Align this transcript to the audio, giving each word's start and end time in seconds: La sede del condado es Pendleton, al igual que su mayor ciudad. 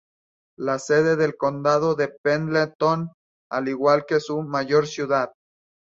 La 0.57 0.79
sede 0.79 1.15
del 1.15 1.37
condado 1.37 1.95
es 1.99 2.09
Pendleton, 2.23 3.11
al 3.51 3.67
igual 3.67 4.07
que 4.07 4.19
su 4.19 4.41
mayor 4.41 4.87
ciudad. 4.87 5.31